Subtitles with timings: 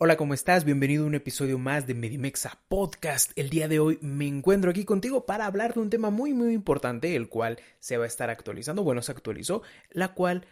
[0.00, 0.64] Hola, ¿cómo estás?
[0.64, 3.32] Bienvenido a un episodio más de Medimexa Podcast.
[3.34, 6.54] El día de hoy me encuentro aquí contigo para hablar de un tema muy muy
[6.54, 10.46] importante, el cual se va a estar actualizando, bueno, se actualizó, la cual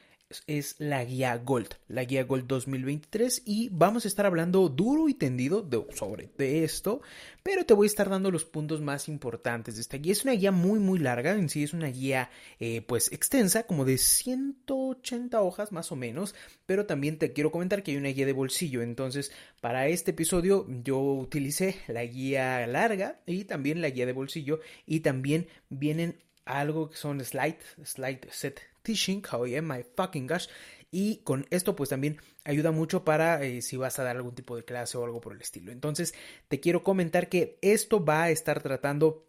[0.47, 5.15] es la guía Gold, la guía Gold 2023 y vamos a estar hablando duro y
[5.15, 7.01] tendido de, sobre de esto,
[7.45, 10.13] pero te voy a estar dando los puntos más importantes de esta guía.
[10.13, 13.85] Es una guía muy muy larga, en sí es una guía eh, pues extensa, como
[13.85, 16.35] de 180 hojas más o menos,
[16.67, 20.67] pero también te quiero comentar que hay una guía de bolsillo, entonces para este episodio
[20.83, 24.61] yo utilicé la guía larga y también la guía de bolsillo.
[24.87, 30.47] Y también vienen algo que son slide, slide set teaching, oh yeah, my fucking gosh.
[30.93, 34.55] Y con esto pues también ayuda mucho para eh, si vas a dar algún tipo
[34.57, 35.73] de clase o algo por el estilo.
[35.73, 36.15] Entonces
[36.49, 39.27] te quiero comentar que esto va a estar tratando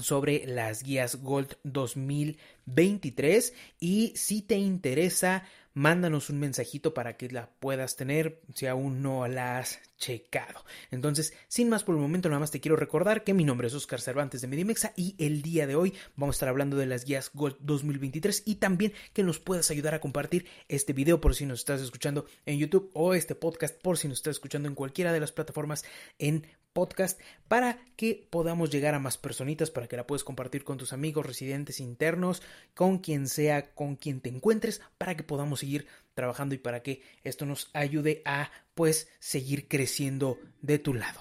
[0.00, 5.44] sobre las guías Gold 2023 y si te interesa
[5.74, 10.64] mándanos un mensajito para que la puedas tener si aún no la has checado.
[10.90, 13.74] Entonces, sin más por el momento, nada más te quiero recordar que mi nombre es
[13.74, 17.04] Oscar Cervantes de Medimexa y el día de hoy vamos a estar hablando de las
[17.04, 21.46] guías Gold 2023 y también que nos puedas ayudar a compartir este video por si
[21.46, 25.12] nos estás escuchando en YouTube o este podcast por si nos estás escuchando en cualquiera
[25.12, 25.84] de las plataformas
[26.18, 30.78] en podcast para que podamos llegar a más personitas, para que la puedas compartir con
[30.78, 32.42] tus amigos residentes internos,
[32.74, 37.02] con quien sea, con quien te encuentres, para que podamos seguir trabajando y para que
[37.24, 41.20] esto nos ayude a pues seguir creciendo de tu lado.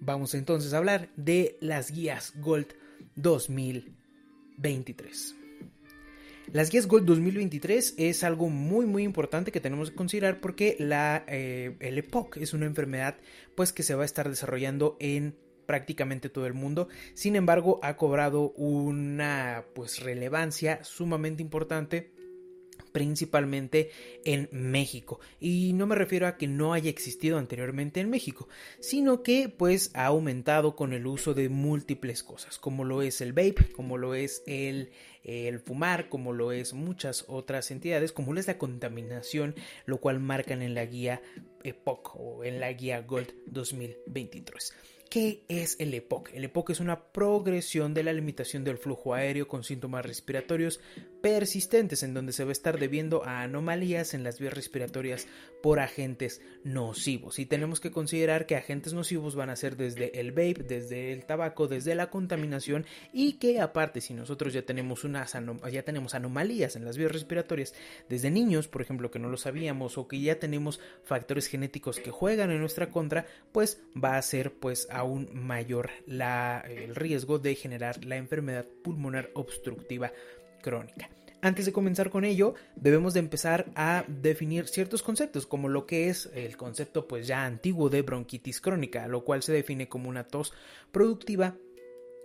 [0.00, 2.74] Vamos entonces a hablar de las guías Gold
[3.16, 5.41] 2023.
[6.52, 11.24] Las guías Gold 2023 es algo muy muy importante que tenemos que considerar porque la,
[11.26, 13.16] eh, el EPOC es una enfermedad
[13.54, 16.88] pues que se va a estar desarrollando en prácticamente todo el mundo.
[17.14, 22.12] Sin embargo, ha cobrado una pues relevancia sumamente importante
[22.92, 23.90] principalmente
[24.24, 25.20] en México.
[25.40, 28.48] Y no me refiero a que no haya existido anteriormente en México,
[28.80, 33.32] sino que pues ha aumentado con el uso de múltiples cosas, como lo es el
[33.32, 34.90] vape, como lo es el,
[35.24, 39.54] el fumar, como lo es muchas otras entidades, como lo es la contaminación,
[39.86, 41.22] lo cual marcan en la guía
[41.64, 44.74] EPOC o en la guía Gold 2023.
[45.12, 46.30] ¿Qué es el EPOC?
[46.32, 50.80] El EPOC es una progresión de la limitación del flujo aéreo con síntomas respiratorios
[51.22, 55.28] persistentes en donde se va a estar debiendo a anomalías en las vías respiratorias
[55.62, 57.38] por agentes nocivos.
[57.38, 61.24] Y tenemos que considerar que agentes nocivos van a ser desde el vape, desde el
[61.24, 65.36] tabaco, desde la contaminación y que aparte si nosotros ya tenemos unas
[65.70, 67.72] ya tenemos anomalías en las vías respiratorias
[68.08, 72.10] desde niños, por ejemplo, que no lo sabíamos o que ya tenemos factores genéticos que
[72.10, 78.04] juegan en nuestra contra, pues va a ser pues aún mayor el riesgo de generar
[78.04, 80.12] la enfermedad pulmonar obstructiva
[80.62, 81.10] crónica.
[81.44, 86.08] Antes de comenzar con ello, debemos de empezar a definir ciertos conceptos, como lo que
[86.08, 90.28] es el concepto pues ya antiguo de bronquitis crónica, lo cual se define como una
[90.28, 90.52] tos
[90.92, 91.56] productiva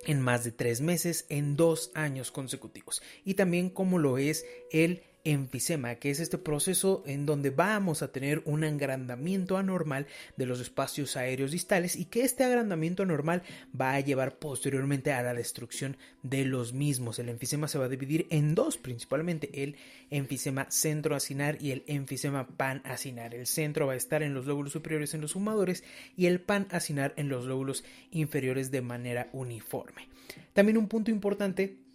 [0.06, 5.02] en más de tres meses en dos años consecutivos, y también como lo es el
[5.32, 10.08] enfisema, que es este proceso en donde vamos a tener un agrandamiento anormal
[10.38, 13.44] de los espacios aéreos distales y que este agrandamiento anormal
[13.80, 17.20] va a llevar posteriormente a la destrucción de los mismos.
[17.20, 19.76] El enfisema se va a dividir en dos, principalmente el
[20.10, 23.36] enfisema centroacinar y el enfisema panacinar.
[23.36, 25.84] El centro va a estar en los lóbulos superiores en los fumadores
[26.16, 30.08] y el panacinar en los lóbulos inferiores de manera uniforme.
[30.54, 31.87] También un punto importante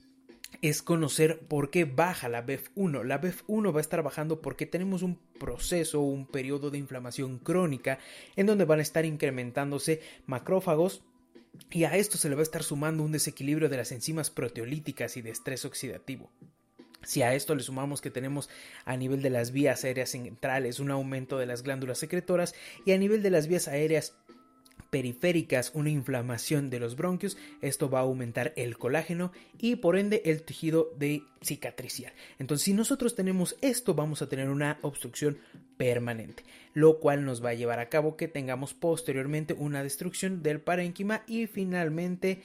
[0.61, 3.05] es conocer por qué baja la BEF1.
[3.05, 7.99] La BEF1 va a estar bajando porque tenemos un proceso, un periodo de inflamación crónica
[8.37, 11.03] en donde van a estar incrementándose macrófagos,
[11.71, 15.17] y a esto se le va a estar sumando un desequilibrio de las enzimas proteolíticas
[15.17, 16.31] y de estrés oxidativo.
[17.05, 18.49] Si a esto le sumamos que tenemos
[18.85, 22.55] a nivel de las vías aéreas centrales un aumento de las glándulas secretoras
[22.85, 24.15] y a nivel de las vías aéreas
[24.93, 30.21] periféricas una inflamación de los bronquios, esto va a aumentar el colágeno y por ende
[30.27, 32.13] el tejido de cicatricial.
[32.39, 35.39] Entonces, si nosotros tenemos esto, vamos a tener una obstrucción
[35.79, 36.45] permanente,
[36.75, 41.23] lo cual nos va a llevar a cabo que tengamos posteriormente una destrucción del parénquima
[41.27, 42.43] y finalmente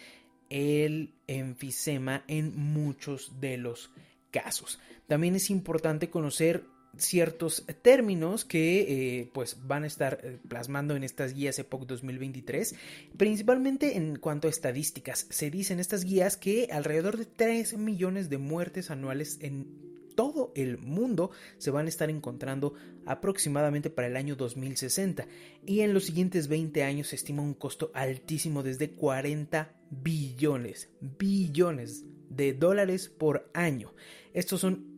[0.50, 3.92] el enfisema en muchos de los
[4.32, 4.80] casos.
[5.08, 6.64] También es importante conocer
[6.98, 12.76] ciertos términos que eh, pues van a estar eh, plasmando en estas guías EPOC 2023
[13.18, 15.28] principalmente en cuanto a estadísticas.
[15.30, 20.52] Se dice en estas guías que alrededor de 3 millones de muertes anuales en todo
[20.56, 21.30] el mundo
[21.60, 22.74] se van a estar encontrando
[23.06, 25.28] aproximadamente para el año 2060
[25.66, 32.04] y en los siguientes 20 años se estima un costo altísimo desde 40 billones billones
[32.38, 33.94] de dólares por año.
[34.34, 34.98] Estos son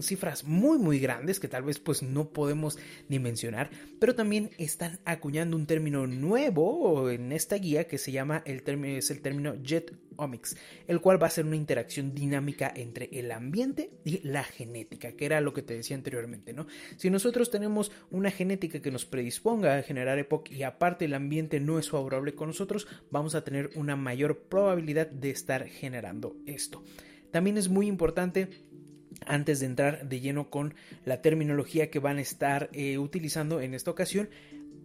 [0.00, 2.78] cifras muy muy grandes que tal vez pues no podemos
[3.08, 3.70] ni mencionar,
[4.00, 8.98] pero también están acuñando un término nuevo en esta guía que se llama el término
[8.98, 13.32] es el término Jet Omics, el cual va a ser una interacción dinámica entre el
[13.32, 16.66] ambiente y la genética, que era lo que te decía anteriormente, ¿no?
[16.96, 21.60] Si nosotros tenemos una genética que nos predisponga a generar EPOC y aparte el ambiente
[21.60, 26.82] no es favorable con nosotros, vamos a tener una mayor probabilidad de estar generando esto.
[27.30, 28.48] También es muy importante
[29.26, 30.74] antes de entrar de lleno con
[31.04, 34.28] la terminología que van a estar eh, utilizando en esta ocasión,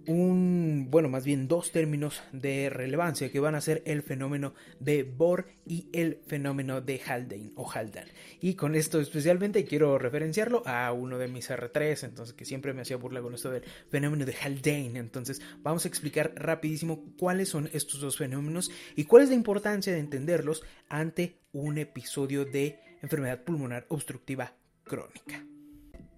[0.08, 5.04] un, bueno, más bien dos términos de relevancia que van a ser el fenómeno de
[5.04, 8.12] Bohr y el fenómeno de Haldane o Haldane.
[8.40, 12.82] Y con esto especialmente quiero referenciarlo a uno de mis R3, entonces que siempre me
[12.82, 15.00] hacía burla con esto del fenómeno de Haldane.
[15.00, 19.94] Entonces vamos a explicar rapidísimo cuáles son estos dos fenómenos y cuál es la importancia
[19.94, 24.54] de entenderlos ante un episodio de enfermedad pulmonar obstructiva
[24.84, 25.46] crónica.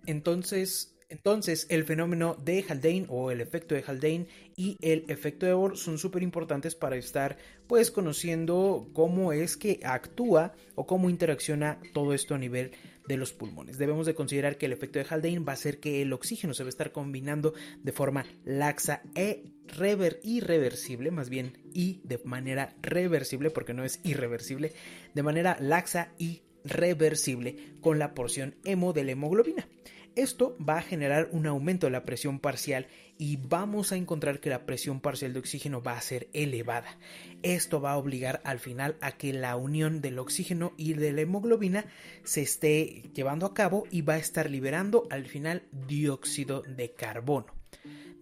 [0.06, 4.26] Entonces, entonces, el fenómeno de Haldane o el efecto de Haldane
[4.56, 7.38] y el efecto de Bohr son súper importantes para estar
[7.68, 12.72] pues conociendo cómo es que actúa o cómo interacciona todo esto a nivel
[13.08, 13.78] de los pulmones.
[13.78, 16.64] Debemos de considerar que el efecto de Haldane va a hacer que el oxígeno se
[16.64, 22.76] va a estar combinando de forma laxa e rever irreversible, más bien y de manera
[22.82, 24.74] reversible, porque no es irreversible,
[25.14, 29.68] de manera laxa y reversible con la porción hemo de la hemoglobina.
[30.16, 32.88] Esto va a generar un aumento de la presión parcial
[33.18, 36.98] y vamos a encontrar que la presión parcial de oxígeno va a ser elevada.
[37.42, 41.22] Esto va a obligar al final a que la unión del oxígeno y de la
[41.22, 41.86] hemoglobina
[42.24, 47.48] se esté llevando a cabo y va a estar liberando al final dióxido de carbono.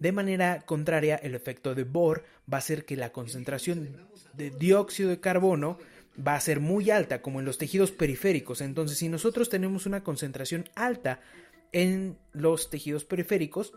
[0.00, 5.10] De manera contraria, el efecto de Bohr va a hacer que la concentración de dióxido
[5.10, 5.78] de carbono
[6.16, 8.60] va a ser muy alta, como en los tejidos periféricos.
[8.60, 11.20] Entonces, si nosotros tenemos una concentración alta
[11.72, 13.72] en los tejidos periféricos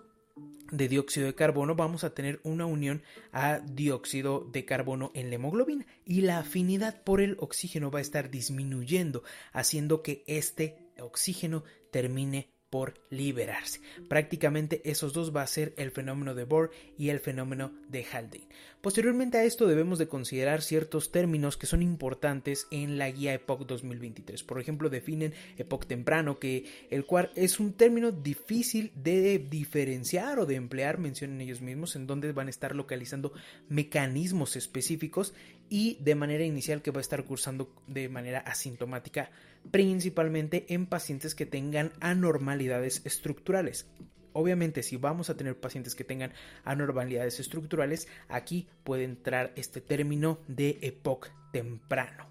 [0.71, 5.35] de dióxido de carbono vamos a tener una unión a dióxido de carbono en la
[5.35, 11.63] hemoglobina y la afinidad por el oxígeno va a estar disminuyendo haciendo que este oxígeno
[11.91, 13.79] termine por liberarse.
[14.09, 18.49] Prácticamente esos dos va a ser el fenómeno de Bohr y el fenómeno de Haldane.
[18.81, 23.65] Posteriormente a esto debemos de considerar ciertos términos que son importantes en la guía EPOC
[23.65, 24.43] 2023.
[24.43, 30.45] Por ejemplo, definen EPOC temprano, que el cual es un término difícil de diferenciar o
[30.45, 33.31] de emplear, mencionen ellos mismos, en donde van a estar localizando
[33.69, 35.33] mecanismos específicos
[35.69, 39.31] y de manera inicial que va a estar cursando de manera asintomática
[39.71, 43.87] principalmente en pacientes que tengan anormalidades estructurales.
[44.33, 46.33] Obviamente, si vamos a tener pacientes que tengan
[46.65, 52.27] anormalidades estructurales, aquí puede entrar este término de EPOC temprano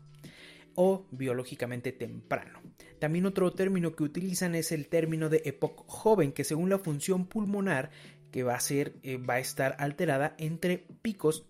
[0.74, 2.60] o biológicamente temprano.
[2.98, 7.26] También otro término que utilizan es el término de EPOC joven, que según la función
[7.26, 7.90] pulmonar
[8.30, 11.46] que va a ser, eh, va a estar alterada entre picos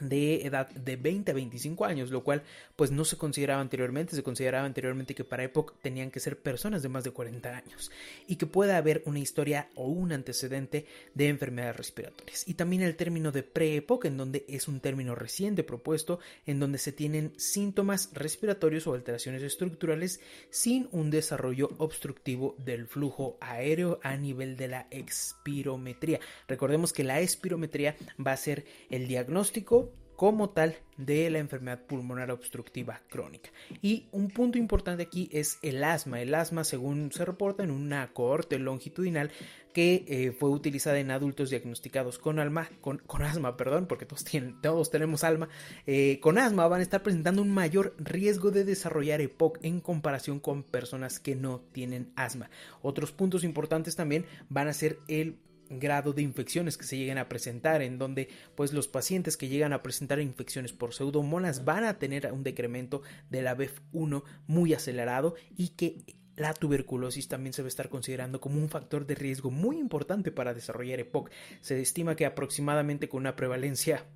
[0.00, 2.42] de edad de 20 a 25 años, lo cual
[2.76, 6.82] pues no se consideraba anteriormente, se consideraba anteriormente que para época tenían que ser personas
[6.82, 7.90] de más de 40 años
[8.26, 12.48] y que pueda haber una historia o un antecedente de enfermedades respiratorias.
[12.48, 16.78] Y también el término de pre-EPOC, en donde es un término reciente propuesto, en donde
[16.78, 24.16] se tienen síntomas respiratorios o alteraciones estructurales sin un desarrollo obstructivo del flujo aéreo a
[24.16, 26.20] nivel de la expirometría.
[26.48, 29.89] Recordemos que la espirometría va a ser el diagnóstico
[30.20, 33.48] como tal de la enfermedad pulmonar obstructiva crónica.
[33.80, 36.20] Y un punto importante aquí es el asma.
[36.20, 39.30] El asma, según se reporta en una cohorte longitudinal
[39.72, 44.60] que eh, fue utilizada en adultos diagnosticados con, alma, con, asma, perdón, porque todos, tienen,
[44.60, 45.48] todos tenemos alma,
[45.86, 50.38] eh, con asma van a estar presentando un mayor riesgo de desarrollar EPOC en comparación
[50.38, 52.50] con personas que no tienen asma.
[52.82, 55.38] Otros puntos importantes también van a ser el
[55.70, 59.72] grado de infecciones que se lleguen a presentar, en donde pues los pacientes que llegan
[59.72, 65.34] a presentar infecciones por pseudomonas van a tener un decremento de la BEF1 muy acelerado
[65.56, 66.04] y que
[66.36, 70.32] la tuberculosis también se va a estar considerando como un factor de riesgo muy importante
[70.32, 71.30] para desarrollar EPOC.
[71.60, 74.06] Se estima que aproximadamente con una prevalencia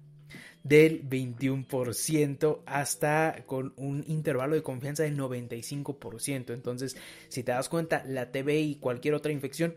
[0.62, 6.54] del 21% hasta con un intervalo de confianza del 95%.
[6.54, 6.96] Entonces,
[7.28, 9.74] si te das cuenta, la TB y cualquier otra infección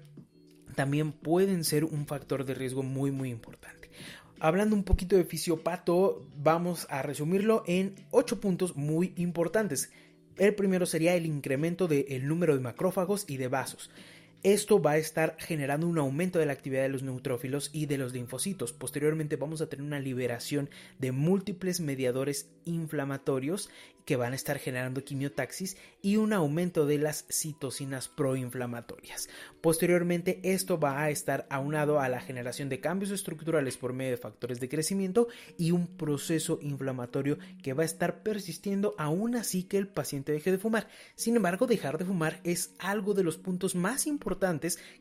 [0.77, 3.89] también pueden ser un factor de riesgo muy muy importante.
[4.39, 9.91] Hablando un poquito de fisiopato, vamos a resumirlo en 8 puntos muy importantes.
[10.38, 13.89] El primero sería el incremento del número de macrófagos y de vasos.
[14.44, 17.98] Esto va a estar generando un aumento de la actividad de los neutrófilos y de
[17.98, 18.72] los linfocitos.
[18.72, 23.70] Posteriormente vamos a tener una liberación de múltiples mediadores inflamatorios
[24.06, 29.27] que van a estar generando quimiotaxis y un aumento de las citocinas proinflamatorias.
[29.60, 34.17] Posteriormente, esto va a estar aunado a la generación de cambios estructurales por medio de
[34.17, 35.27] factores de crecimiento
[35.58, 40.51] y un proceso inflamatorio que va a estar persistiendo aún así que el paciente deje
[40.51, 40.88] de fumar.
[41.15, 44.26] Sin embargo, dejar de fumar es algo de los puntos más importantes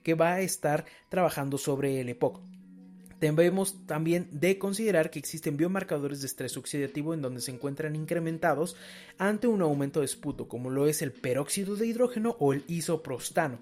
[0.02, 2.40] que va a estar trabajando sobre el EPOC.
[3.20, 8.76] Debemos también de considerar que existen biomarcadores de estrés oxidativo en donde se encuentran incrementados
[9.16, 13.58] ante un aumento de esputo, como lo es el peróxido de hidrógeno o el isoprostano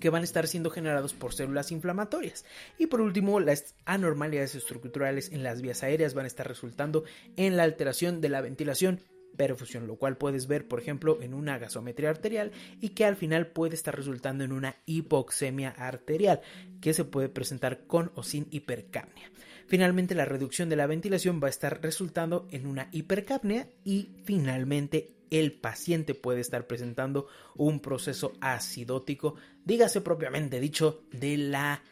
[0.00, 2.44] que van a estar siendo generados por células inflamatorias.
[2.78, 7.04] Y por último, las anormalidades estructurales en las vías aéreas van a estar resultando
[7.36, 9.00] en la alteración de la ventilación
[9.36, 13.48] perfusión, lo cual puedes ver, por ejemplo, en una gasometría arterial y que al final
[13.48, 16.40] puede estar resultando en una hipoxemia arterial,
[16.80, 19.30] que se puede presentar con o sin hipercapnia.
[19.66, 25.14] Finalmente, la reducción de la ventilación va a estar resultando en una hipercapnia y finalmente
[25.30, 27.26] el paciente puede estar presentando
[27.56, 31.82] un proceso acidótico, dígase propiamente dicho, de la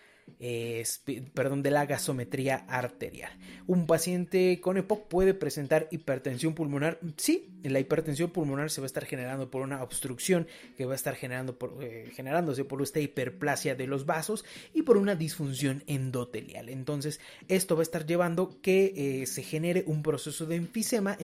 [1.35, 3.31] perdón, de la gasometría arterial.
[3.67, 6.99] Un paciente con EPOC puede presentar hipertensión pulmonar.
[7.17, 10.97] Sí, la hipertensión pulmonar se va a estar generando por una obstrucción que va a
[10.97, 15.85] estar generando por, eh, generándose por esta hiperplasia de los vasos y por una disfunción
[15.87, 16.69] endotelial.
[16.69, 21.19] Entonces, esto va a estar llevando que eh, se genere un proceso de enfisema.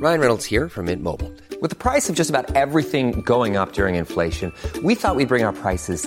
[0.00, 1.32] Ryan Reynolds here from Mint Mobile.
[1.62, 5.44] With the price of just about everything going up during inflation, we thought we'd bring
[5.44, 6.06] our prices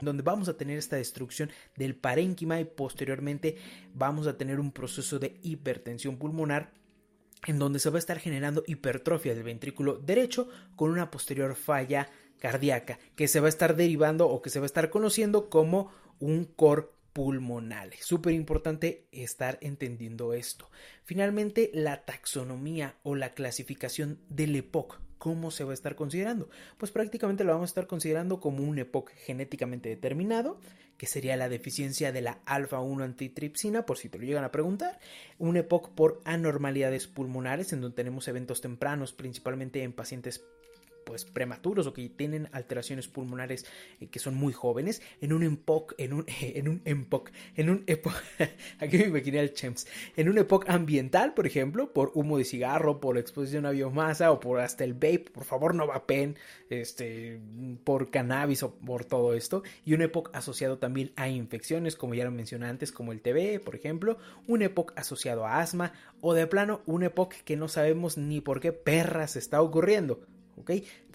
[0.00, 3.56] Donde vamos a tener esta destrucción del parénquima y posteriormente
[3.94, 6.72] vamos a tener un proceso de hipertensión pulmonar
[7.46, 12.08] en donde se va a estar generando hipertrofia del ventrículo derecho con una posterior falla
[12.38, 15.90] cardíaca que se va a estar derivando o que se va a estar conociendo como
[16.18, 18.04] un cor pulmonales.
[18.04, 20.68] Súper importante estar entendiendo esto.
[21.04, 26.50] Finalmente, la taxonomía o la clasificación del EPOC ¿cómo se va a estar considerando?
[26.76, 30.60] Pues prácticamente lo vamos a estar considerando como un EPOC genéticamente determinado,
[30.98, 35.00] que sería la deficiencia de la alfa-1 antitripsina, por si te lo llegan a preguntar,
[35.38, 40.44] un EPOC por anormalidades pulmonares, en donde tenemos eventos tempranos, principalmente en pacientes
[41.04, 43.66] pues prematuros o que tienen alteraciones pulmonares
[44.00, 47.84] eh, que son muy jóvenes en un EPOC en un en un EPOC en un
[47.86, 48.14] EPOC
[48.78, 53.00] aquí me imaginé el CHEMS en un EPOC ambiental por ejemplo por humo de cigarro
[53.00, 56.36] por exposición a biomasa o por hasta el vape por favor no vapen
[56.70, 57.40] este
[57.84, 62.24] por cannabis o por todo esto y un EPOC asociado también a infecciones como ya
[62.24, 66.46] lo mencioné antes como el TB por ejemplo un EPOC asociado a asma o de
[66.46, 70.20] plano un EPOC que no sabemos ni por qué perras está ocurriendo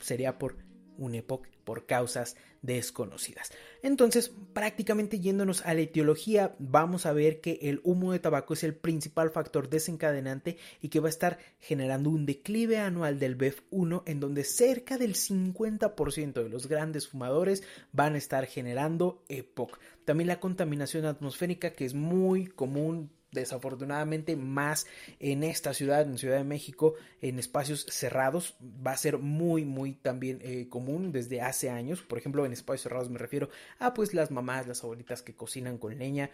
[0.01, 0.55] Sería por
[0.98, 3.51] un EPOC por causas desconocidas.
[3.84, 8.63] Entonces, prácticamente yéndonos a la etiología, vamos a ver que el humo de tabaco es
[8.63, 14.03] el principal factor desencadenante y que va a estar generando un declive anual del BEF1
[14.08, 19.79] en donde cerca del 50% de los grandes fumadores van a estar generando EPOC.
[20.05, 24.88] También la contaminación atmosférica que es muy común desafortunadamente más
[25.19, 29.93] en esta ciudad, en Ciudad de México, en espacios cerrados, va a ser muy, muy
[29.93, 32.01] también eh, común desde hace años.
[32.01, 35.77] Por ejemplo, en espacios cerrados me refiero a pues las mamás, las abuelitas que cocinan
[35.77, 36.29] con leña,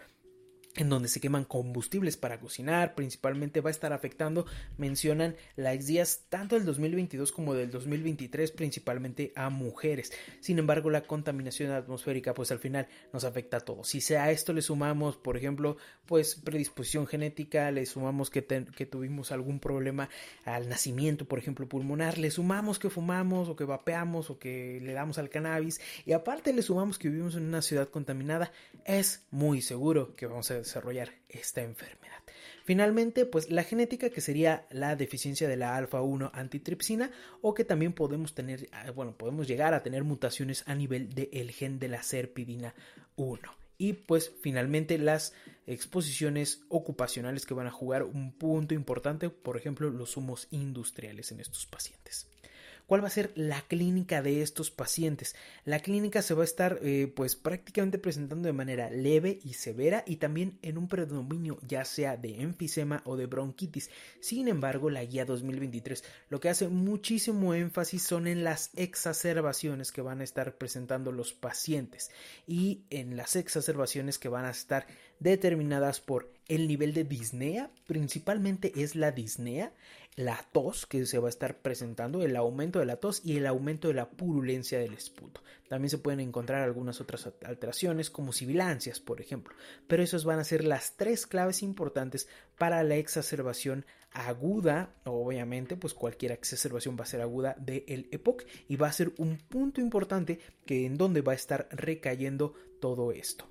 [0.76, 4.46] en donde se queman combustibles para cocinar, principalmente va a estar afectando,
[4.78, 10.12] mencionan las días tanto del 2022 como del 2023, principalmente a mujeres.
[10.40, 13.88] Sin embargo, la contaminación atmosférica, pues al final nos afecta a todos.
[13.88, 19.32] Si a esto le sumamos, por ejemplo, pues predisposición genética, le sumamos que, que tuvimos
[19.32, 20.10] algún problema
[20.44, 24.94] al nacimiento, por ejemplo, pulmonar, le sumamos que fumamos o que vapeamos o que le
[24.94, 28.52] damos al cannabis y aparte le sumamos que vivimos en una ciudad contaminada,
[28.86, 32.16] es muy seguro que vamos a desarrollar esta enfermedad.
[32.66, 37.64] Finalmente, pues la genética que sería la deficiencia de la alfa 1 antitripsina o que
[37.64, 41.88] también podemos tener, ah, bueno, podemos llegar a tener mutaciones a nivel del gen de
[41.88, 42.74] la serpidina
[43.16, 43.40] 1.
[43.78, 45.34] Y pues finalmente las
[45.68, 51.42] exposiciones ocupacionales que van a jugar un punto importante, por ejemplo, los humos industriales en
[51.42, 52.28] estos pacientes
[52.86, 55.36] cuál va a ser la clínica de estos pacientes.
[55.64, 60.04] La clínica se va a estar eh, pues prácticamente presentando de manera leve y severa
[60.06, 63.90] y también en un predominio ya sea de enfisema o de bronquitis.
[64.20, 70.02] Sin embargo, la guía 2023 lo que hace muchísimo énfasis son en las exacerbaciones que
[70.02, 72.12] van a estar presentando los pacientes
[72.48, 74.86] y en las exacerbaciones que van a estar
[75.20, 79.74] determinadas por el nivel de disnea, principalmente es la disnea,
[80.16, 83.46] la tos que se va a estar presentando, el aumento de la tos y el
[83.46, 85.42] aumento de la purulencia del esputo.
[85.68, 89.56] También se pueden encontrar algunas otras alteraciones como sibilancias, por ejemplo,
[89.88, 95.94] pero esas van a ser las tres claves importantes para la exacerbación aguda, obviamente, pues
[95.94, 100.40] cualquier exacerbación va a ser aguda del EPOC y va a ser un punto importante
[100.66, 103.50] que en donde va a estar recayendo todo esto.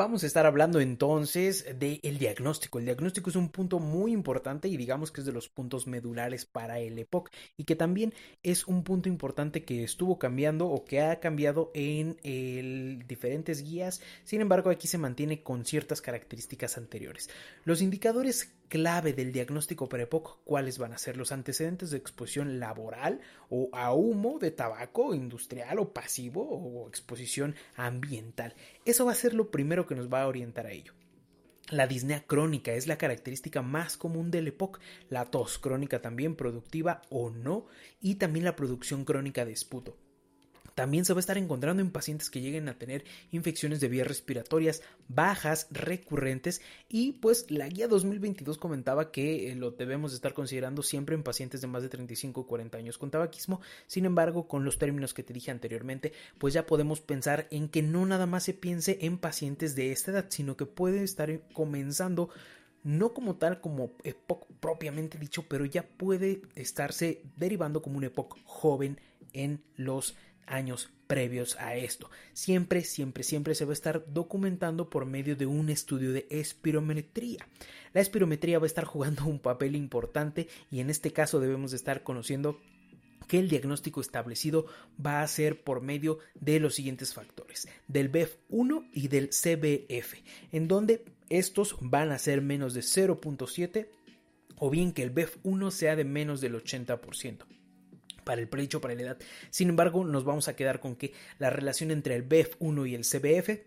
[0.00, 2.78] Vamos a estar hablando entonces del diagnóstico.
[2.78, 6.46] El diagnóstico es un punto muy importante y digamos que es de los puntos medulares
[6.46, 11.02] para el EPOC y que también es un punto importante que estuvo cambiando o que
[11.02, 14.00] ha cambiado en el diferentes guías.
[14.24, 17.28] Sin embargo, aquí se mantiene con ciertas características anteriores.
[17.66, 23.20] Los indicadores clave del diagnóstico EPOC, cuáles van a ser los antecedentes de exposición laboral
[23.50, 28.54] o a humo de tabaco industrial o pasivo o exposición ambiental.
[28.86, 30.94] Eso va a ser lo primero que nos va a orientar a ello.
[31.68, 37.02] La disnea crónica es la característica más común del EPOC, la tos crónica también productiva
[37.10, 37.66] o no,
[38.00, 39.96] y también la producción crónica de esputo.
[40.80, 44.06] También se va a estar encontrando en pacientes que lleguen a tener infecciones de vías
[44.06, 50.82] respiratorias bajas, recurrentes y pues la guía 2022 comentaba que eh, lo debemos estar considerando
[50.82, 53.60] siempre en pacientes de más de 35 o 40 años con tabaquismo.
[53.88, 57.82] Sin embargo, con los términos que te dije anteriormente, pues ya podemos pensar en que
[57.82, 62.30] no nada más se piense en pacientes de esta edad, sino que puede estar comenzando
[62.84, 68.38] no como tal como EPOC propiamente dicho, pero ya puede estarse derivando como un EPOC
[68.44, 68.98] joven
[69.34, 70.16] en los
[70.50, 72.10] años previos a esto.
[72.32, 77.48] Siempre, siempre, siempre se va a estar documentando por medio de un estudio de espirometría.
[77.92, 81.78] La espirometría va a estar jugando un papel importante y en este caso debemos de
[81.78, 82.60] estar conociendo
[83.26, 84.66] que el diagnóstico establecido
[85.04, 90.14] va a ser por medio de los siguientes factores, del BEF1 y del CBF,
[90.50, 93.88] en donde estos van a ser menos de 0.7
[94.56, 97.59] o bien que el BEF1 sea de menos del 80%
[98.24, 99.18] para el precho, para la edad.
[99.50, 103.04] Sin embargo, nos vamos a quedar con que la relación entre el BF1 y el
[103.04, 103.60] CBF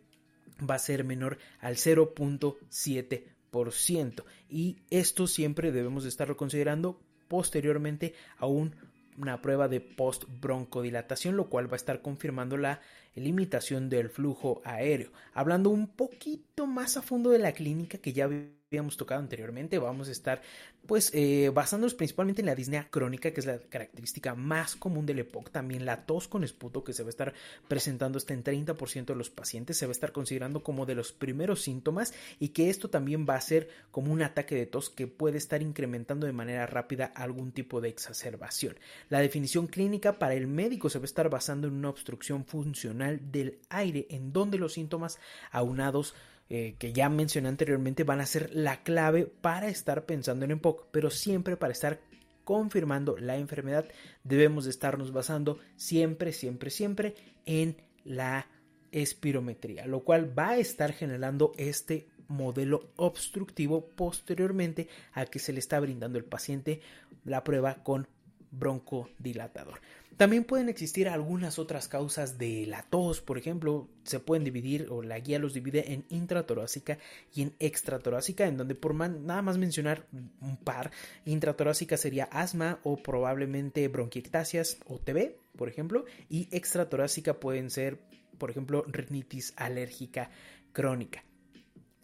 [0.69, 4.23] va a ser menor al 0.7%.
[4.49, 11.49] Y esto siempre debemos de estarlo considerando posteriormente a una prueba de post broncodilatación, lo
[11.49, 12.81] cual va a estar confirmando la
[13.15, 15.11] limitación del flujo aéreo.
[15.33, 20.09] Hablando un poquito más a fondo de la clínica que ya habíamos tocado anteriormente, vamos
[20.09, 20.41] a estar
[20.87, 25.19] pues eh, basándonos principalmente en la disnea crónica, que es la característica más común del
[25.19, 27.33] EPOC, también la tos con esputo que se va a estar
[27.67, 31.13] presentando hasta en 30% de los pacientes, se va a estar considerando como de los
[31.13, 35.07] primeros síntomas y que esto también va a ser como un ataque de tos que
[35.07, 38.77] puede estar incrementando de manera rápida algún tipo de exacerbación.
[39.09, 43.02] La definición clínica para el médico se va a estar basando en una obstrucción funcional
[43.11, 45.19] del aire, en donde los síntomas
[45.51, 46.15] aunados
[46.49, 50.87] eh, que ya mencioné anteriormente van a ser la clave para estar pensando en EPOC,
[50.91, 52.01] pero siempre para estar
[52.43, 53.85] confirmando la enfermedad
[54.23, 58.47] debemos de estarnos basando siempre, siempre, siempre en la
[58.91, 65.59] espirometría, lo cual va a estar generando este modelo obstructivo posteriormente a que se le
[65.59, 66.81] está brindando al paciente
[67.25, 68.07] la prueba con
[68.53, 69.81] broncodilatador.
[70.17, 75.01] También pueden existir algunas otras causas de la tos, por ejemplo, se pueden dividir o
[75.01, 76.99] la guía los divide en intratorácica
[77.33, 80.05] y en extratorácica, en donde por nada más mencionar
[80.39, 80.91] un par,
[81.25, 87.99] intratorácica sería asma o probablemente bronquiectasias o TB, por ejemplo, y extratorácica pueden ser,
[88.37, 90.29] por ejemplo, rinitis alérgica
[90.73, 91.23] crónica.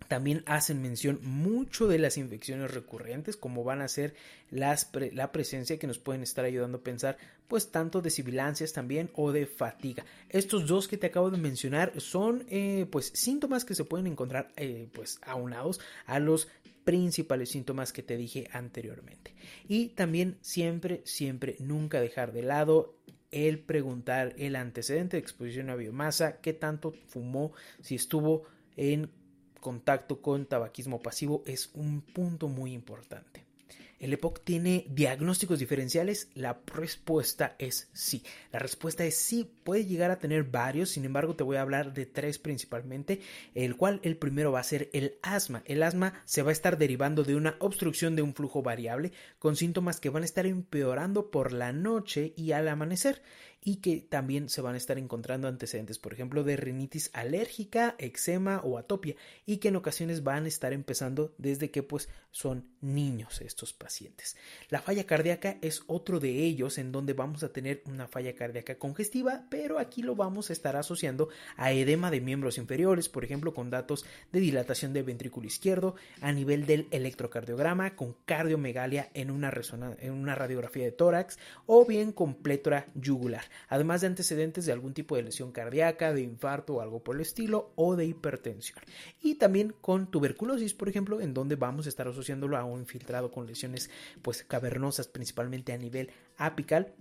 [0.10, 4.16] También hacen mención mucho de las infecciones recurrentes, como van a ser
[4.50, 7.18] las la presencia que nos pueden estar ayudando a pensar,
[7.48, 10.04] pues tanto de sibilancias también o de fatiga.
[10.30, 14.52] Estos dos que te acabo de mencionar son eh, pues síntomas que se pueden encontrar
[14.58, 16.48] eh, pues aunados a los
[16.84, 19.36] principales síntomas que te dije anteriormente.
[19.68, 22.96] Y también siempre, siempre, nunca dejar de lado
[23.30, 28.46] el preguntar el antecedente de exposición a biomasa, qué tanto fumó, si estuvo
[28.76, 29.12] en
[29.60, 33.50] contacto con tabaquismo pasivo es un punto muy importante.
[34.00, 36.30] ¿El EPOC tiene diagnósticos diferenciales?
[36.34, 38.24] La respuesta es sí.
[38.54, 41.94] La respuesta es sí, puede llegar a tener varios, sin embargo te voy a hablar
[41.94, 43.20] de tres principalmente,
[43.56, 45.64] el cual el primero va a ser el asma.
[45.66, 49.58] El asma se va a estar derivando de una obstrucción de un flujo variable con
[49.58, 53.22] síntomas que van a estar empeorando por la noche y al amanecer
[53.64, 58.62] y que también se van a estar encontrando antecedentes, por ejemplo, de rinitis alérgica, eczema
[58.64, 63.42] o atopia y que en ocasiones van a estar empezando desde que pues son niños
[63.42, 64.36] estos pacientes.
[64.70, 68.78] La falla cardíaca es otro de ellos en donde vamos a tener una falla cardíaca
[68.78, 73.54] congestiva, pero aquí lo vamos a estar asociando a edema de miembros inferiores, por ejemplo,
[73.54, 79.52] con datos de dilatación del ventrículo izquierdo a nivel del electrocardiograma, con cardiomegalia en una,
[80.00, 83.30] en una radiografía de tórax o bien con plétora yugular
[83.68, 87.22] además de antecedentes de algún tipo de lesión cardíaca, de infarto o algo por el
[87.22, 88.80] estilo, o de hipertensión.
[89.22, 93.48] Y también con tuberculosis, por ejemplo, en donde vamos a estar asociándolo a infiltrado con
[93.48, 93.90] lesiones
[94.22, 96.94] pues cavernosas, principalmente a nivel apical,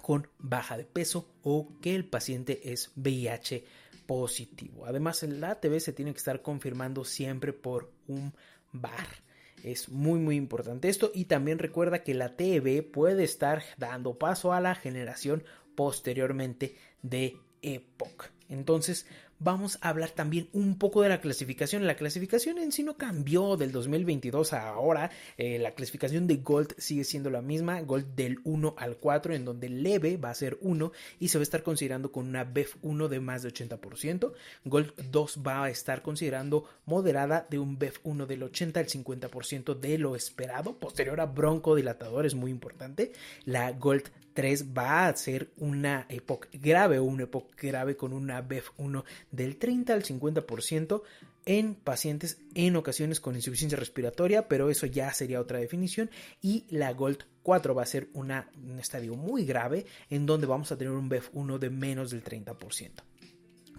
[0.00, 3.64] con baja de peso o que el paciente es VIH
[4.06, 4.86] positivo.
[4.86, 8.34] Además, el ATV se tiene que estar confirmando siempre por un
[8.72, 9.24] bar.
[9.62, 14.52] Es muy muy importante esto y también recuerda que la TB puede estar dando paso
[14.52, 15.42] a la generación
[15.74, 18.26] posteriormente de Epoch.
[18.50, 19.06] Entonces,
[19.38, 21.86] vamos a hablar también un poco de la clasificación.
[21.86, 25.10] La clasificación en sí no cambió del 2022 a ahora.
[25.36, 27.80] Eh, la clasificación de Gold sigue siendo la misma.
[27.82, 31.42] Gold del 1 al 4, en donde leve va a ser 1 y se va
[31.42, 34.32] a estar considerando con una BEF 1 de más de 80%.
[34.64, 39.78] Gold 2 va a estar considerando moderada de un BEF 1 del 80 al 50%
[39.78, 40.78] de lo esperado.
[40.78, 43.12] Posterior a broncodilatador es muy importante.
[43.44, 48.40] La Gold 3 va a ser una época grave o una época grave con una
[48.42, 51.02] BEF 1 del 30 al 50%
[51.46, 56.10] en pacientes en ocasiones con insuficiencia respiratoria, pero eso ya sería otra definición.
[56.40, 58.30] Y la Gold 4 va a ser un
[58.78, 62.90] estadio muy grave en donde vamos a tener un BEF 1 de menos del 30%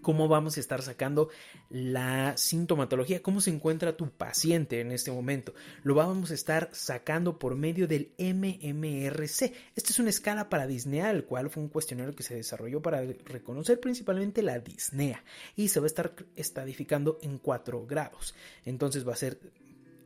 [0.05, 1.29] cómo vamos a estar sacando
[1.71, 5.55] la sintomatología, cómo se encuentra tu paciente en este momento.
[5.81, 9.51] Lo vamos a estar sacando por medio del MMRC.
[9.75, 13.01] Esta es una escala para disnea, el cual fue un cuestionario que se desarrolló para
[13.01, 15.23] reconocer principalmente la disnea
[15.55, 18.35] y se va a estar estadificando en 4 grados.
[18.63, 19.39] Entonces va a ser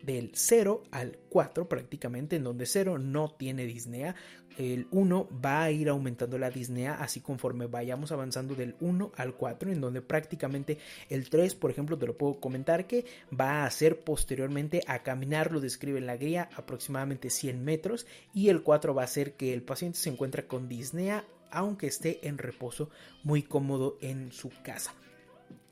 [0.01, 4.15] del 0 al 4 prácticamente, en donde 0 no tiene disnea,
[4.59, 9.33] el 1 va a ir aumentando la disnea así conforme vayamos avanzando del 1 al
[9.33, 10.77] 4, en donde prácticamente
[11.09, 13.05] el 3, por ejemplo, te lo puedo comentar que
[13.37, 18.49] va a ser posteriormente a caminar, lo describe en la guía, aproximadamente 100 metros, y
[18.49, 22.37] el 4 va a ser que el paciente se encuentra con disnea aunque esté en
[22.37, 22.91] reposo
[23.23, 24.93] muy cómodo en su casa.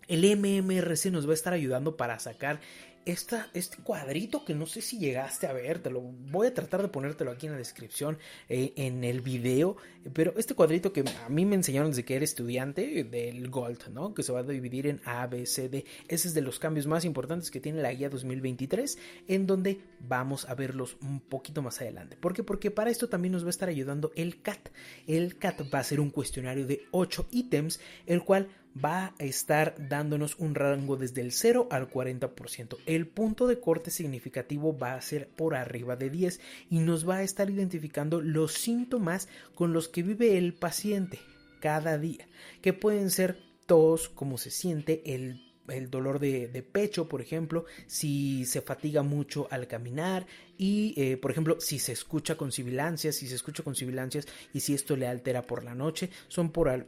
[0.08, 2.62] El MMRC nos va a estar ayudando para sacar
[3.08, 6.82] esta, este cuadrito que no sé si llegaste a ver, te lo voy a tratar
[6.82, 8.18] de ponértelo aquí en la descripción,
[8.50, 9.78] eh, en el video,
[10.14, 14.14] pero este cuadrito que a mí me enseñaron desde que era estudiante del Gold, ¿no?
[14.14, 15.86] Que se va a dividir en A, B, C, D.
[16.10, 18.98] Ese es de los cambios más importantes que tiene la guía 2023,
[19.30, 22.18] en donde vamos a verlos un poquito más adelante.
[22.18, 22.44] ¿Por qué?
[22.44, 24.70] Porque para esto también nos va a estar ayudando el CAT.
[25.08, 28.50] El CAT va a ser un cuestionario de 8 ítems, el cual
[28.84, 32.78] va a estar dándonos un rango desde el 0 al 40%.
[32.86, 37.18] El punto de corte significativo va a ser por arriba de 10 y nos va
[37.18, 41.20] a estar identificando los síntomas con los que vive el paciente
[41.60, 42.28] cada día,
[42.62, 48.62] que pueden ser tos, cómo se siente, el dolor de, pecho, por ejemplo, si se
[48.62, 50.26] fatiga mucho al caminar
[50.58, 54.62] y, eh, por ejemplo, si se escucha con sibilancias, si se escucha con sibilancias y
[54.62, 56.88] si esto le altera por la noche, son por,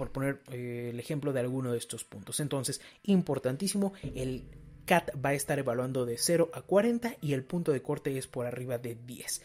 [0.00, 2.40] por poner eh, el ejemplo de alguno de estos puntos.
[2.40, 4.44] Entonces, importantísimo, el
[4.86, 8.26] CAT va a estar evaluando de 0 a 40 y el punto de corte es
[8.26, 9.42] por arriba de 10.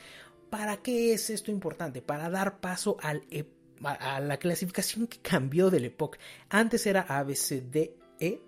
[0.49, 2.01] ¿Para qué es esto importante?
[2.01, 3.43] Para dar paso al, e,
[3.83, 6.19] a la clasificación que cambió del EPOC.
[6.47, 8.39] Antes era ABCDE,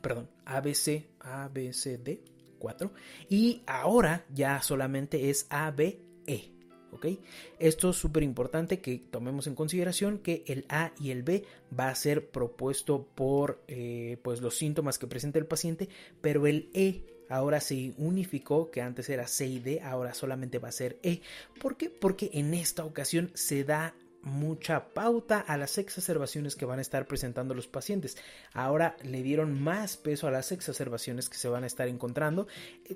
[0.00, 2.20] perdón, ABC, ABCD
[2.60, 2.92] 4
[3.28, 5.98] y ahora ya solamente es ABE.
[7.58, 11.44] Esto es súper importante que tomemos en consideración que el A y el B
[11.78, 15.88] va a ser propuesto por eh, pues los síntomas que presenta el paciente,
[16.20, 20.68] pero el E ahora se unificó, que antes era C y D, ahora solamente va
[20.68, 21.20] a ser E.
[21.60, 21.90] ¿Por qué?
[21.90, 23.94] Porque en esta ocasión se da
[24.26, 28.16] mucha pauta a las exacerbaciones que van a estar presentando los pacientes.
[28.52, 32.48] Ahora le dieron más peso a las exacerbaciones que se van a estar encontrando.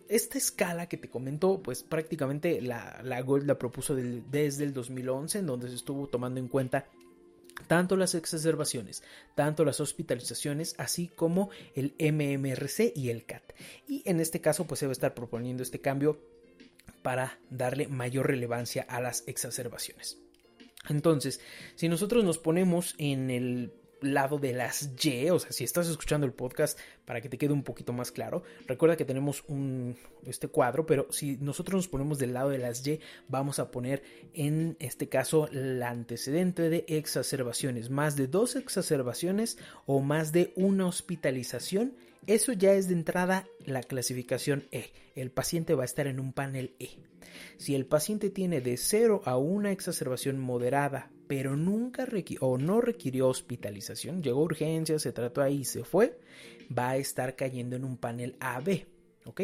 [0.08, 5.38] Esta escala que te comentó, pues prácticamente la, la Gold la propuso desde el 2011,
[5.38, 6.86] en donde se estuvo tomando en cuenta
[7.66, 9.02] tanto las exacerbaciones,
[9.34, 13.52] tanto las hospitalizaciones, así como el MMRC y el CAT.
[13.86, 16.20] Y en este caso, pues se va a estar proponiendo este cambio
[17.02, 20.18] para darle mayor relevancia a las exacerbaciones.
[20.88, 21.40] Entonces,
[21.74, 26.26] si nosotros nos ponemos en el lado de las Y, o sea, si estás escuchando
[26.26, 30.48] el podcast para que te quede un poquito más claro, recuerda que tenemos un este
[30.48, 34.02] cuadro, pero si nosotros nos ponemos del lado de las Y, vamos a poner
[34.34, 40.86] en este caso el antecedente de exacerbaciones, más de dos exacerbaciones o más de una
[40.86, 41.94] hospitalización
[42.26, 44.92] eso ya es de entrada la clasificación E.
[45.14, 46.98] El paciente va a estar en un panel E.
[47.56, 52.06] Si el paciente tiene de 0 a una exacerbación moderada, pero nunca
[52.40, 56.18] o no requirió hospitalización, llegó a urgencia, se trató ahí y se fue,
[56.76, 58.86] va a estar cayendo en un panel AB.
[59.26, 59.42] ¿Ok?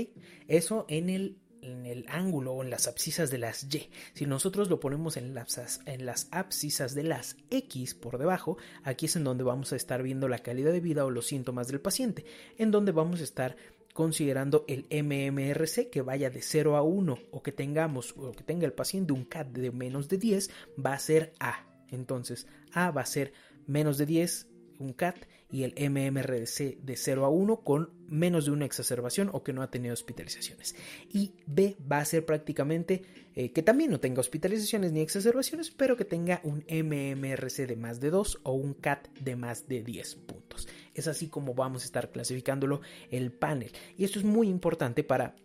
[0.49, 1.37] Eso en el
[1.67, 3.91] en el ángulo o en las abscisas de las Y.
[4.15, 9.25] Si nosotros lo ponemos en las, abscisas de las X por debajo, aquí es en
[9.25, 12.25] donde vamos a estar viendo la calidad de vida o los síntomas del paciente,
[12.59, 13.57] en donde vamos a estar
[13.93, 18.67] considerando el MMRC que vaya de 0 a 1 o que tengamos o que tenga
[18.67, 20.51] el paciente un CAT de menos de 10
[20.85, 21.67] va a ser A.
[21.91, 23.33] Entonces, A va a ser
[23.67, 25.17] menos de 10, un CAT
[25.51, 29.62] y el MMRC de 0 a 1 con menos de una exacerbación o que no
[29.62, 30.75] ha tenido hospitalizaciones.
[31.12, 33.03] Y B va a ser prácticamente
[33.35, 38.01] eh, que también no tenga hospitalizaciones ni exacerbaciones, pero que tenga un MMRC de más
[38.01, 40.69] de 2 o un CAT de más de 10 puntos.
[40.95, 43.73] Es así como vamos a estar clasificándolo el panel.
[43.97, 45.37] Y esto es muy importante para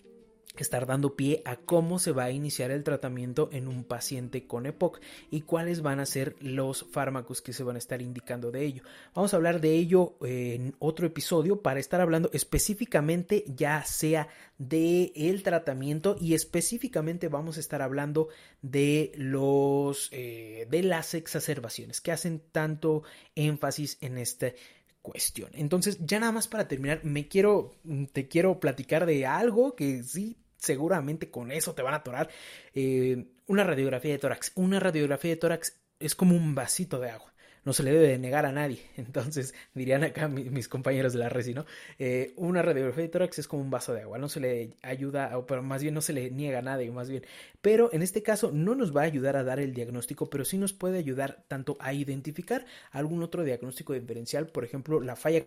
[0.58, 4.66] estar dando pie a cómo se va a iniciar el tratamiento en un paciente con
[4.66, 8.66] EPOC y cuáles van a ser los fármacos que se van a estar indicando de
[8.66, 8.84] ello.
[9.14, 15.12] Vamos a hablar de ello en otro episodio para estar hablando específicamente ya sea de
[15.16, 18.28] el tratamiento y específicamente vamos a estar hablando
[18.62, 23.04] de los eh, de las exacerbaciones que hacen tanto
[23.36, 24.56] énfasis en este
[25.02, 25.50] cuestión.
[25.54, 27.76] Entonces, ya nada más para terminar, me quiero,
[28.14, 32.30] te quiero platicar de algo que sí, seguramente con eso te van a atorar.
[32.74, 34.52] Eh, una radiografía de tórax.
[34.56, 37.31] Una radiografía de tórax es como un vasito de agua
[37.64, 38.82] no se le debe de negar a nadie.
[38.98, 41.66] Entonces, dirían acá mis, compañeros de la resi, ¿no?
[42.00, 45.38] Eh, una radiografía de tórax es como un vaso de agua, no se le ayuda,
[45.38, 47.24] o pero más bien no se le niega a nadie, más bien.
[47.62, 50.58] Pero en este caso no nos va a ayudar a dar el diagnóstico, pero sí
[50.58, 55.46] nos puede ayudar tanto a identificar algún otro diagnóstico diferencial, por ejemplo, la falla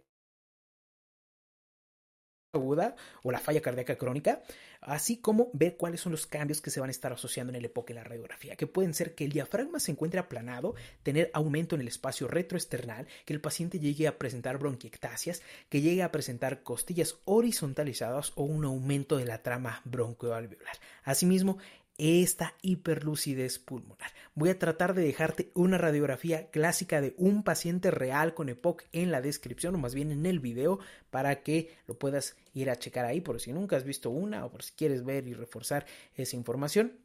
[2.55, 4.43] aguda o la falla cardíaca crónica,
[4.81, 7.65] así como ver cuáles son los cambios que se van a estar asociando en el
[7.65, 11.75] época en la radiografía, que pueden ser que el diafragma se encuentre aplanado, tener aumento
[11.75, 16.63] en el espacio retroesternal, que el paciente llegue a presentar bronquiectasias, que llegue a presentar
[16.63, 20.77] costillas horizontalizadas o un aumento de la trama broncoalveolar.
[21.05, 21.59] Asimismo,
[21.99, 24.11] esta hiperlucidez pulmonar.
[24.35, 29.13] voy a tratar de dejarte una radiografía clásica de un paciente real con EPOC en
[29.13, 30.81] la descripción o más bien en el video
[31.11, 34.51] para que lo puedas ir a checar ahí por si nunca has visto una o
[34.51, 37.04] por si quieres ver y reforzar esa información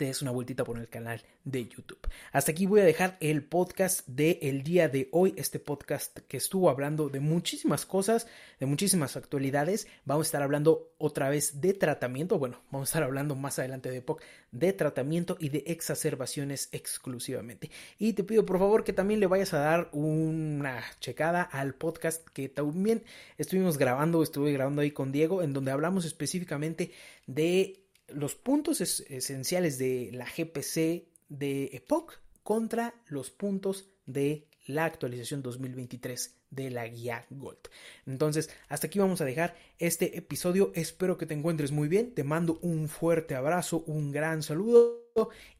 [0.00, 2.00] te des una vueltita por el canal de YouTube.
[2.32, 6.38] Hasta aquí voy a dejar el podcast del el día de hoy, este podcast que
[6.38, 8.26] estuvo hablando de muchísimas cosas,
[8.58, 9.88] de muchísimas actualidades.
[10.06, 13.90] Vamos a estar hablando otra vez de tratamiento, bueno, vamos a estar hablando más adelante
[13.90, 17.70] de POC, de tratamiento y de exacerbaciones exclusivamente.
[17.98, 22.26] Y te pido por favor que también le vayas a dar una checada al podcast
[22.30, 23.04] que también
[23.36, 26.90] estuvimos grabando, estuve grabando ahí con Diego, en donde hablamos específicamente
[27.26, 35.42] de los puntos esenciales de la GPC de EPOC contra los puntos de la actualización
[35.42, 37.68] 2023 de la guía Gold.
[38.06, 40.72] Entonces, hasta aquí vamos a dejar este episodio.
[40.74, 42.12] Espero que te encuentres muy bien.
[42.14, 45.00] Te mando un fuerte abrazo, un gran saludo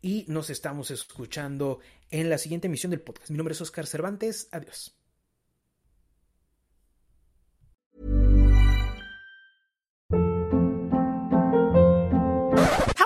[0.03, 3.31] y nos estamos escuchando en la siguiente emisión del podcast.
[3.31, 4.49] Mi nombre es Oscar Cervantes.
[4.51, 5.00] Adiós.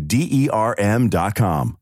[0.00, 1.81] D E R M.com.